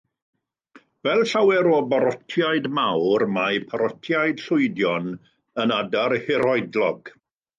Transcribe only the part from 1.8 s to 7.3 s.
barotiaid mawr, mae parotiaid llwydion yn adar hirhoedlog.